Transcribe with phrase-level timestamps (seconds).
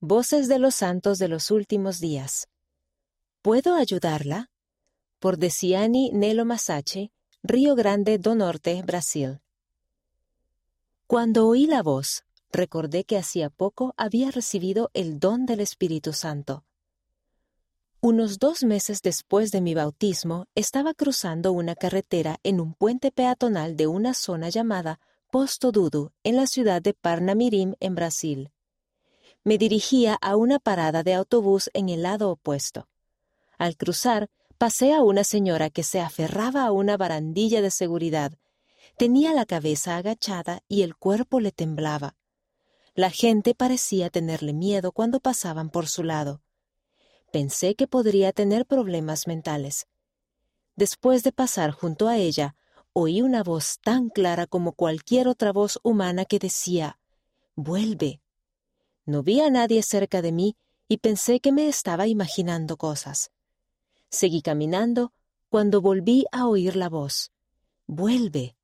[0.00, 2.46] Voces de los Santos de los Últimos Días.
[3.42, 4.48] ¿Puedo ayudarla?
[5.18, 7.10] Por Deciani Nelo Masache,
[7.42, 9.40] Río Grande do Norte, Brasil.
[11.08, 12.22] Cuando oí la voz,
[12.52, 16.64] recordé que hacía poco había recibido el don del Espíritu Santo.
[18.00, 23.76] Unos dos meses después de mi bautismo, estaba cruzando una carretera en un puente peatonal
[23.76, 25.00] de una zona llamada
[25.32, 28.52] Posto Dudu, en la ciudad de Parnamirim, en Brasil.
[29.44, 32.88] Me dirigía a una parada de autobús en el lado opuesto.
[33.56, 38.32] Al cruzar, pasé a una señora que se aferraba a una barandilla de seguridad.
[38.96, 42.16] Tenía la cabeza agachada y el cuerpo le temblaba.
[42.94, 46.42] La gente parecía tenerle miedo cuando pasaban por su lado.
[47.30, 49.86] Pensé que podría tener problemas mentales.
[50.74, 52.56] Después de pasar junto a ella,
[52.92, 56.98] oí una voz tan clara como cualquier otra voz humana que decía,
[57.54, 58.20] Vuelve.
[59.08, 60.54] No vi a nadie cerca de mí
[60.86, 63.30] y pensé que me estaba imaginando cosas.
[64.10, 65.14] Seguí caminando
[65.48, 67.32] cuando volví a oír la voz.
[67.86, 68.54] Vuelve.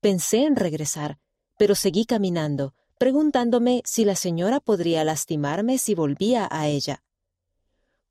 [0.00, 1.18] Pensé en regresar,
[1.58, 7.04] pero seguí caminando, preguntándome si la señora podría lastimarme si volvía a ella.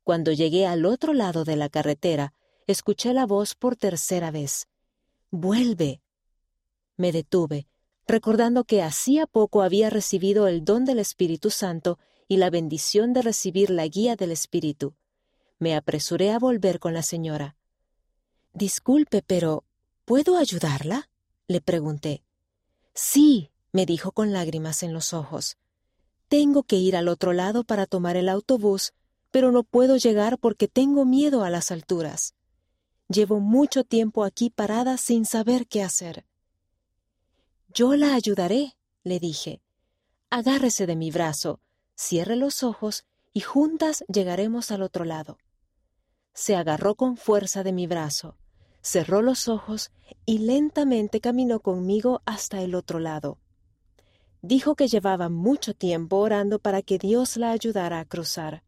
[0.04, 2.34] Cuando llegué al otro lado de la carretera,
[2.68, 4.68] escuché la voz por tercera vez.
[5.32, 6.02] Vuelve.
[6.96, 7.66] Me detuve,
[8.06, 13.22] recordando que hacía poco había recibido el don del Espíritu Santo y la bendición de
[13.22, 14.94] recibir la guía del Espíritu.
[15.58, 17.56] Me apresuré a volver con la señora.
[18.52, 19.64] Disculpe, pero
[20.04, 21.08] ¿puedo ayudarla?
[21.46, 22.22] le pregunté.
[22.94, 25.56] Sí, me dijo con lágrimas en los ojos.
[26.28, 28.92] Tengo que ir al otro lado para tomar el autobús
[29.32, 32.34] pero no puedo llegar porque tengo miedo a las alturas.
[33.08, 36.24] Llevo mucho tiempo aquí parada sin saber qué hacer.
[37.74, 39.62] Yo la ayudaré, le dije.
[40.28, 41.60] Agárrese de mi brazo,
[41.94, 45.38] cierre los ojos y juntas llegaremos al otro lado.
[46.34, 48.36] Se agarró con fuerza de mi brazo,
[48.82, 49.90] cerró los ojos
[50.26, 53.38] y lentamente caminó conmigo hasta el otro lado.
[54.42, 58.64] Dijo que llevaba mucho tiempo orando para que Dios la ayudara a cruzar.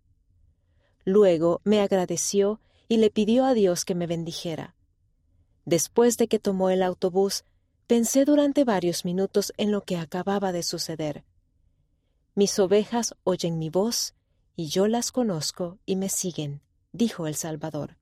[1.05, 2.59] Luego me agradeció
[2.89, 4.77] y le pidió a Dios que me bendijera.
[5.67, 7.45] Después de que tomó el autobús,
[7.87, 11.25] pensé durante varios minutos en lo que acababa de suceder.
[12.35, 14.15] Mis ovejas oyen mi voz,
[14.57, 16.63] y yo las conozco y me siguen,
[16.93, 17.97] dijo el Salvador.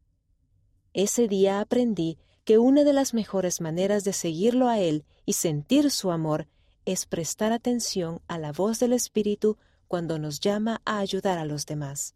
[0.93, 5.91] Ese día aprendí que una de las mejores maneras de seguirlo a Él y sentir
[5.91, 6.49] su amor
[6.85, 9.57] es prestar atención a la voz del Espíritu
[9.89, 12.15] cuando nos llama a ayudar a los demás.